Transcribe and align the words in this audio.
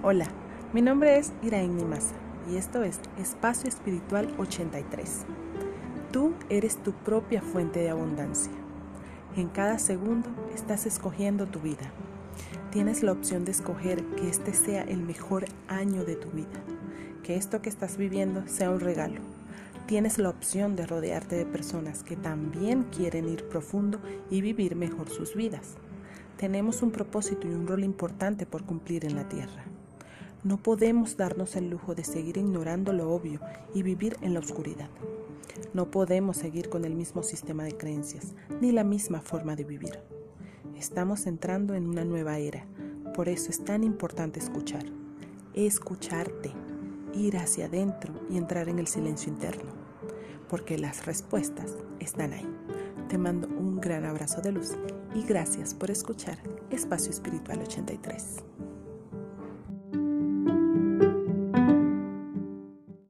Hola, 0.00 0.28
mi 0.72 0.80
nombre 0.80 1.18
es 1.18 1.32
Iraín 1.42 1.76
Nimasa 1.76 2.14
y 2.48 2.54
esto 2.54 2.84
es 2.84 3.00
Espacio 3.18 3.68
Espiritual 3.68 4.32
83. 4.38 5.26
Tú 6.12 6.34
eres 6.48 6.76
tu 6.76 6.92
propia 6.92 7.42
fuente 7.42 7.80
de 7.80 7.90
abundancia. 7.90 8.52
En 9.34 9.48
cada 9.48 9.80
segundo 9.80 10.28
estás 10.54 10.86
escogiendo 10.86 11.46
tu 11.46 11.58
vida. 11.58 11.90
Tienes 12.70 13.02
la 13.02 13.10
opción 13.10 13.44
de 13.44 13.50
escoger 13.50 14.04
que 14.14 14.28
este 14.28 14.54
sea 14.54 14.82
el 14.82 15.02
mejor 15.02 15.46
año 15.66 16.04
de 16.04 16.14
tu 16.14 16.30
vida, 16.30 16.62
que 17.24 17.34
esto 17.34 17.60
que 17.60 17.68
estás 17.68 17.96
viviendo 17.96 18.46
sea 18.46 18.70
un 18.70 18.78
regalo. 18.78 19.20
Tienes 19.86 20.18
la 20.18 20.28
opción 20.28 20.76
de 20.76 20.86
rodearte 20.86 21.34
de 21.34 21.44
personas 21.44 22.04
que 22.04 22.14
también 22.14 22.84
quieren 22.84 23.28
ir 23.28 23.48
profundo 23.48 23.98
y 24.30 24.42
vivir 24.42 24.76
mejor 24.76 25.10
sus 25.10 25.34
vidas. 25.34 25.74
Tenemos 26.36 26.82
un 26.82 26.92
propósito 26.92 27.48
y 27.48 27.50
un 27.50 27.66
rol 27.66 27.82
importante 27.82 28.46
por 28.46 28.62
cumplir 28.62 29.04
en 29.04 29.16
la 29.16 29.28
tierra. 29.28 29.67
No 30.44 30.56
podemos 30.56 31.16
darnos 31.16 31.56
el 31.56 31.68
lujo 31.68 31.96
de 31.96 32.04
seguir 32.04 32.36
ignorando 32.36 32.92
lo 32.92 33.10
obvio 33.10 33.40
y 33.74 33.82
vivir 33.82 34.16
en 34.22 34.34
la 34.34 34.40
oscuridad. 34.40 34.88
No 35.74 35.90
podemos 35.90 36.36
seguir 36.36 36.68
con 36.68 36.84
el 36.84 36.94
mismo 36.94 37.24
sistema 37.24 37.64
de 37.64 37.76
creencias 37.76 38.34
ni 38.60 38.70
la 38.70 38.84
misma 38.84 39.20
forma 39.20 39.56
de 39.56 39.64
vivir. 39.64 39.98
Estamos 40.76 41.26
entrando 41.26 41.74
en 41.74 41.88
una 41.88 42.04
nueva 42.04 42.38
era, 42.38 42.64
por 43.14 43.28
eso 43.28 43.50
es 43.50 43.64
tan 43.64 43.82
importante 43.82 44.38
escuchar. 44.38 44.84
Escucharte, 45.54 46.52
ir 47.14 47.36
hacia 47.36 47.66
adentro 47.66 48.14
y 48.30 48.36
entrar 48.36 48.68
en 48.68 48.78
el 48.78 48.86
silencio 48.86 49.32
interno, 49.32 49.72
porque 50.48 50.78
las 50.78 51.04
respuestas 51.04 51.76
están 51.98 52.32
ahí. 52.32 52.48
Te 53.08 53.18
mando 53.18 53.48
un 53.48 53.80
gran 53.80 54.04
abrazo 54.04 54.40
de 54.40 54.52
luz 54.52 54.76
y 55.16 55.22
gracias 55.24 55.74
por 55.74 55.90
escuchar 55.90 56.38
Espacio 56.70 57.10
Espiritual 57.10 57.60
83. 57.60 58.44